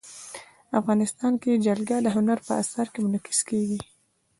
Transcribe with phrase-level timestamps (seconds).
[0.79, 3.79] افغانستان کې جلګه د هنر په اثار کې منعکس کېږي.